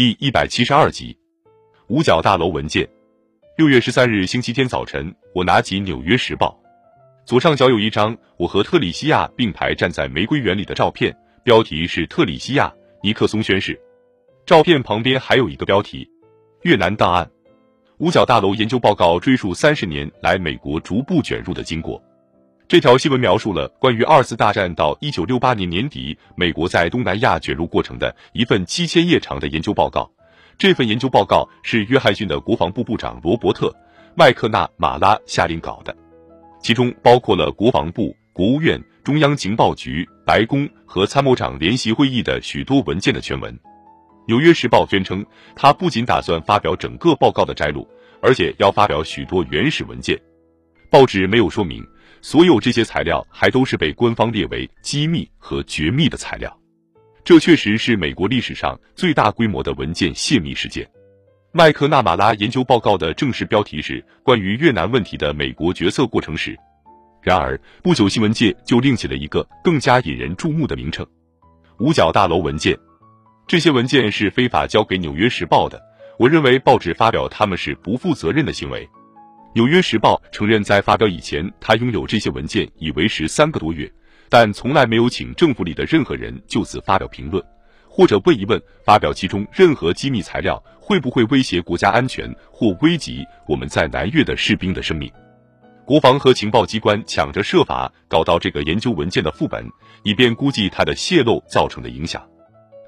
[0.00, 1.14] 第一百七十二集，
[1.88, 2.88] 五角大楼文件。
[3.58, 6.58] 六月十三日星期天早晨，我拿起《纽约时报》，
[7.28, 13.78] 左上角有一张我和特里西亚并排站在玫瑰园里的照片，标题是“特里西亚尼克松宣誓”。
[14.46, 16.08] 照片旁边还有一个标题
[16.64, 17.30] ：“越南档案。”
[18.00, 22.02] 五角大楼研究报告追溯三十年来美国逐步卷入的经过。
[22.70, 30.08] 这条新闻描述了关于二次大战到一九六八年年底美国在东南亚卷入过程的一份七千页长的研究报告。
[30.56, 33.66] 这份研究报告是约翰逊的国防部部长罗伯特·
[34.14, 35.92] 麦克纳马拉下令搞的，
[36.62, 43.52] 其中包括了国防部、国务院、中央情报局、白宫和参谋长联席会议的许多文件的全文。
[44.28, 47.84] 《纽约时报》宣称，他不仅打算发表整个报告的摘录，
[48.22, 50.16] 而且要发表许多原始文件。
[50.88, 51.84] 报纸没有说明。
[52.22, 56.54] 所有这些材料还都是被官方列为机密和绝密的材料，
[57.24, 60.88] 这确实是美国历史上最大规模的文件泄密事件。
[61.52, 66.52] 麦克纳马拉研究报告的正式标题是《关于越南问题的美国决策过程史》，
[67.22, 71.04] 然而不久新闻界就另起了一个更加引人注目的名称——
[71.80, 72.78] 五角大楼文件。
[73.48, 75.82] 这些文件是非法交给《纽约时报》的，
[76.20, 78.86] 我认为报纸发表他们是不负责任的行为。
[79.52, 83.90] 《纽约时报》承认，在发表以前，他拥有这些文件已为时三个多月，
[84.28, 87.44] 但从来没有请政府里的任何人就此发表评论，
[87.88, 95.10] 或者问一问发表其中任何机密材料会不会威胁国家安全或危及我们在南越的士兵的生命。
[95.84, 99.68] 国防和情报机关抢着设法搞到这个研究文件的副本，
[100.04, 102.24] 以便估计它的泄露造成的影响。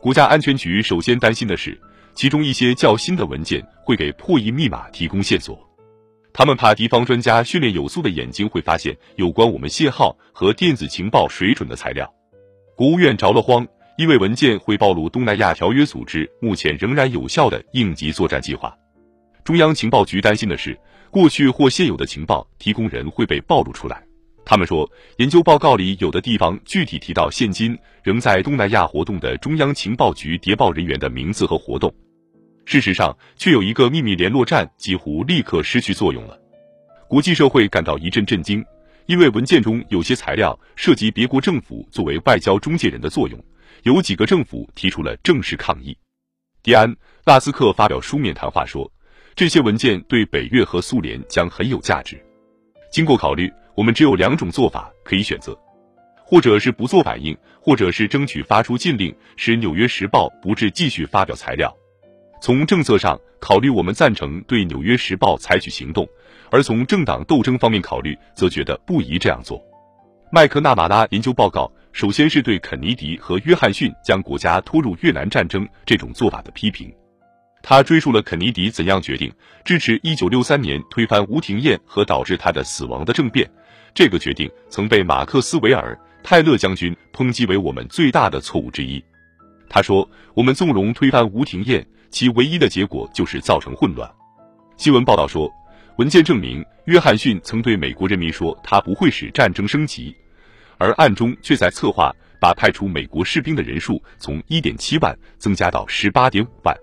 [0.00, 1.78] 国家安全局首先担心的是，
[2.14, 5.62] 其中一些较新的文件会给破译密码提供线索。
[6.38, 12.06] 他们怕敌方专家训练有素的眼睛会发现有关我们信号和电子情报水准的材料。
[12.76, 18.76] 国务院着了慌，因为文件会暴露东南亚条约组织目前仍然有效的应急作战计划。
[19.44, 20.78] 中央情报局担心的是，
[21.10, 24.04] 过去或现有的情报提供人会被暴露出来。
[24.44, 31.90] 他们说，研究报告里有的地方具体提到现今仍在东南亚活动的中央情报局谍报人员的名字和活动。
[32.66, 36.36] 事实上，却有一个秘密联络站几乎立刻失去作用了。
[37.08, 38.62] 国际社会感到一阵震惊，
[39.06, 43.42] 因为文件中有些材料涉及别国政府作为外交中介人的作用，
[43.84, 45.96] 有几个政府提出了正式抗议。
[46.60, 46.92] 迪安·
[47.24, 48.90] 拉斯克发表书面谈话说，
[49.36, 52.20] 这些文件对北约和苏联将很有价值。
[52.90, 55.56] 经过考虑，我们只有两种做法可以选择：
[56.16, 61.72] 或者是不做反应，或者是争取发出禁令，使《纽约时报》不致继续发表材料。
[62.40, 66.04] 从政策上考虑，我们赞成对《纽约时报》采取行动；
[66.50, 69.60] 而从政党斗争方面考虑，则觉得不宜这样做。
[70.30, 76.92] 麦克纳马拉研究报告首先是对肯尼迪和约翰逊将国家拖入越南战争这种做法的批评。
[77.62, 79.32] 他追溯了肯尼迪怎样决定
[79.64, 83.48] 支持1963年推翻吴廷艳和导致他的死亡的政变。
[83.94, 89.02] 这个决定曾被马克斯韦尔泰勒将军抨击为我们最大的错误之一。
[89.68, 91.84] 他说：“我们纵容推翻吴廷艳。”
[92.16, 94.10] 其唯一的结果就是造成混乱。
[94.78, 95.52] 新闻报道说，
[95.98, 100.16] 文件证明约翰逊曾对美国人民说他不会使战争升级，
[100.78, 102.10] 而暗中却在策划
[102.40, 106.74] 把派出美国士兵的人数从1.7万增加到18.5万。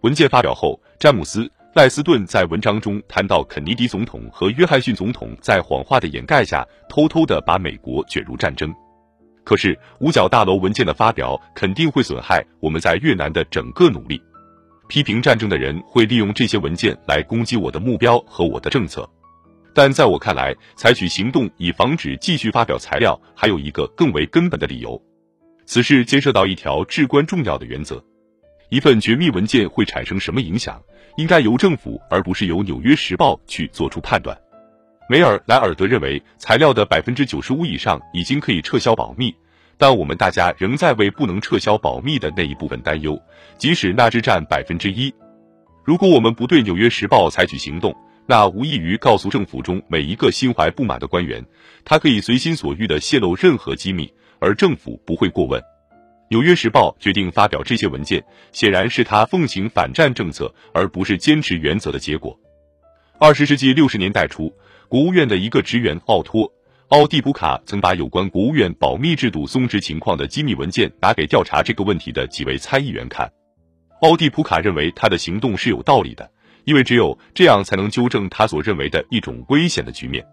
[0.00, 1.44] 文件发表后，詹姆斯·
[1.76, 8.74] 赖斯顿在文章中谈到肯尼迪总统和约翰逊总统在谎话的掩盖下偷偷的把美国卷入战争。
[9.44, 14.20] 可是五角大楼文件的发表肯定会损害我们在越南的整个努力。
[14.88, 19.08] 批评战争的人会利用这些文件来攻击我的目标和我的政策，
[19.74, 25.00] 但在我看来，采取行动以防止继续发表材料，还有一个更为根本的理由。
[25.64, 28.02] 此事牵涉到一条至关重要的原则：
[28.70, 30.80] 一份绝密文件会产生什么影响，
[31.16, 34.36] 应该由政府而不是由《纽约时报》去做出判断。
[35.08, 39.34] 梅尔莱尔德认为，材料的百分之九十五以上已经可以撤销保密。
[39.78, 43.20] 但我们大家仍在为不能撤销保密的那一部分担忧，
[43.58, 45.12] 即使那只占百分之一。
[45.84, 47.94] 如果我们不对《纽约时报》采取行动，
[48.26, 51.44] 那无异于告诉政府中每一个心怀不满的官员，
[51.84, 55.60] 他可以随心所欲地泄露任何机密，而政府不会过问。
[56.28, 62.36] 《纽约时报》决定发表这些文件，显然是他奉行反战政策而不是坚持原则的结果。
[63.20, 64.52] 二十世纪六十年代初，
[64.88, 66.52] 国务院的一个职员奥托。
[66.90, 73.28] 奥蒂普卡曾把有关国务院保密制度松弛情况的机密文件拿给调查这个问题的几位参议员看。
[74.02, 76.30] 奥蒂普卡认为他的行动是有道理的，
[76.64, 80.22] 因为只有这样才能纠正他所认为的一种危险的局面。《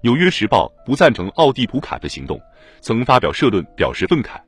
[0.00, 2.40] 纽约时报》不赞成奥蒂普卡的行动，
[2.80, 4.40] 曾发表社论表示愤慨。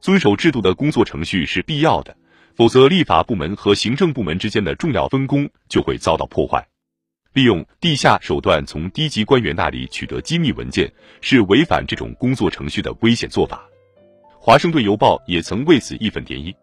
[0.00, 2.16] 遵守制度的工作程序是必要的，
[2.54, 6.64] 否则立法部门和行政部门之间的重要分工就会遭到破坏。
[7.34, 10.90] 利用地下手段从低级官员那里取得机密文件，
[11.20, 13.60] 是违反这种工作程序的危险做法。
[14.38, 16.54] 华盛顿邮报也曾为此义愤填膺。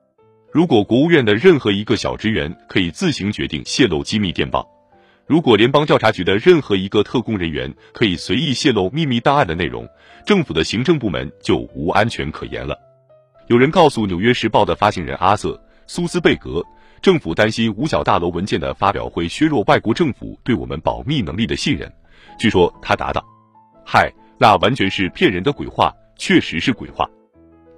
[0.50, 4.66] 如果国务院的任何一个小职员可以自行决定泄露机密电报，
[5.28, 9.86] 如果联邦调查局的任何一个特工人员可以随意泄露秘密档案的内容，
[10.26, 12.78] 政府的行政部门就无安全可言了。
[13.48, 15.50] 有人告诉《纽约时报》的发行人阿瑟·
[15.88, 16.63] 苏斯贝格。
[17.01, 21.92] 政府担心五角大楼文件的发表会削弱外国政府对我们保密能力的信任。
[22.38, 23.25] 据说他答道
[23.83, 27.10] ：“嗨，那完全是骗人的鬼话，确实是鬼话。”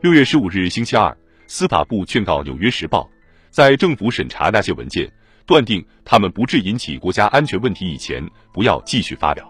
[0.04, 1.16] 六月十五日星期二，
[1.48, 3.02] 司法部劝告《纽约时报》，
[3.50, 5.10] 在政府审查那些文件，
[5.46, 8.22] 断定他们不致引起国家安全问题以前，
[8.52, 9.50] 不要继续发表。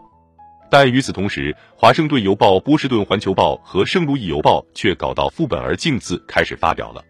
[0.69, 7.03] 但与此同时，《华盛顿邮报》、《波士顿环球报》和《圣路易邮报》却搞到副本而镜字开始发表了。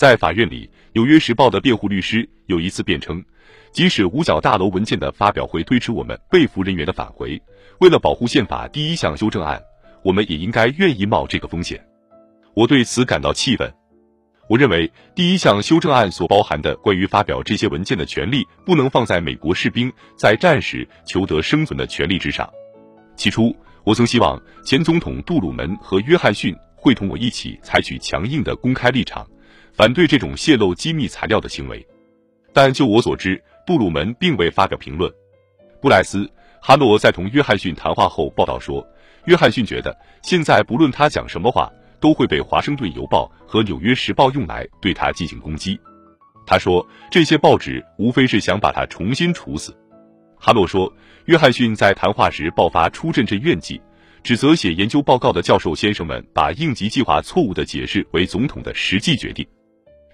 [0.00, 3.22] 在法院里，《纽约时报》的辩护律师有一次辩称，
[3.70, 7.38] 即使五角大楼文件的发表会推迟我们被俘人员的返回，
[7.80, 9.60] 为了保护宪法第一项修正案，
[10.02, 11.78] 我们也应该愿意冒这个风险。
[12.54, 13.70] 我对此感到气愤。
[14.48, 22.48] 我认为第一项修正案所包含的关于发表这些文件的权利，不能放在美国士兵在战时求得生存的权利之上。
[23.16, 23.54] 起初，
[23.84, 29.28] 我曾希望前总统杜鲁门和约翰逊会同我一起采取强硬的公开立场。
[29.80, 31.82] 反对这种泄露机密材料的行为，
[32.52, 35.10] 但就我所知，杜鲁门并未发表评论。
[35.80, 36.18] 布莱斯·
[36.60, 38.86] 哈诺在同约翰逊谈话后报道说，
[39.24, 45.80] 约翰逊觉得现在不论他讲什么话，都会被《华盛顿邮报》和《纽约时报》用来对他进行攻击。
[46.46, 49.74] 他说，这些报纸无非是想把他重新处死。
[50.38, 50.92] 哈诺说，
[51.24, 53.80] 约翰逊在谈话时爆发出阵阵怨气。
[54.22, 59.46] 指责写研究报告的教授先生们把应急计划错误的解释为总统的实际决定。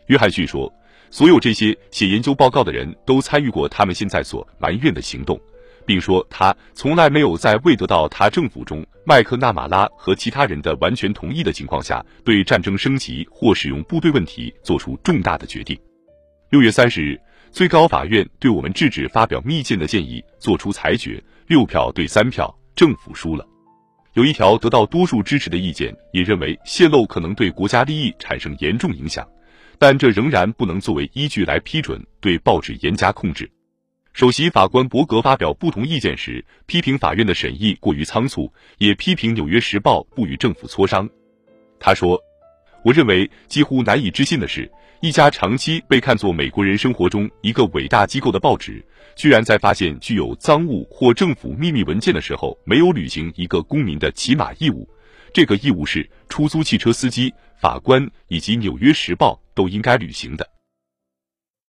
[0.06, 0.72] 约翰逊说，
[1.10, 5.40] 所有这些写研究报告的人都参与过他们现在所埋怨的行动，
[5.84, 15.78] 并说他从来没有在未得到他政府中麦克纳马拉和其他人的完全同意的情况下，对战争升级或使用部队问题做出重大的决定。
[16.50, 17.20] 六月三十日，
[17.50, 23.44] 最高法院对我们制止发表密件的建议作出裁决，六票对三票，政府输了。
[24.14, 29.28] 有一条得到多数支持的意见，也认为泄露可能对国家利益产生严重影响，
[29.78, 33.50] 但这仍然不能作为依据来批准对报纸严加控制。
[34.12, 41.08] 首席法官伯格发表不同意见时，批评法院的审议过于仓促，也批评《纽约时报》不与政府磋商。
[41.78, 42.18] 他说
[42.82, 44.70] ：“我认为几乎难以置信的是。”
[45.02, 48.82] 一家长期被看作美国人生活中一个伟大机构的报纸，
[49.14, 54.88] 居然在发现具有赃物或政府秘密文件的时候，没有履行一个公民的起码义务。
[55.36, 57.30] 这个义务是出租汽车司机、
[57.60, 60.55] 法官以及《纽约时报》都应该履行的。